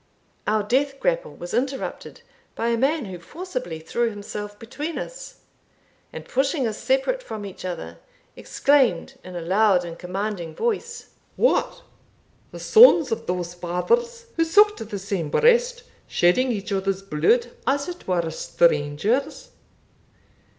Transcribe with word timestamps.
Our 0.47 0.63
death 0.63 0.99
grapple 0.99 1.35
was 1.35 1.53
interrupted 1.53 2.23
by 2.55 2.69
a 2.69 2.75
man 2.75 3.05
who 3.05 3.19
forcibly 3.19 3.77
threw 3.77 4.09
himself 4.09 4.57
between 4.57 4.97
us, 4.97 5.41
and 6.11 6.25
pushing 6.27 6.65
us 6.65 6.79
separate 6.79 7.21
from 7.21 7.45
each 7.45 7.63
other, 7.63 7.99
exclaimed, 8.35 9.19
in 9.23 9.35
a 9.35 9.41
loud 9.41 9.85
and 9.85 9.99
commanding 9.99 10.55
voice, 10.55 11.11
"What! 11.35 11.83
the 12.51 12.59
sons 12.59 13.11
of 13.11 13.27
those 13.27 13.53
fathers 13.53 14.25
who 14.37 14.43
sucked 14.43 14.79
the 14.89 14.97
same 14.97 15.29
breast 15.29 15.83
shedding 16.07 16.51
each 16.51 16.71
others 16.71 17.03
bluid 17.03 17.51
as 17.67 17.87
it 17.87 18.07
were 18.07 18.27
strangers'! 18.31 19.51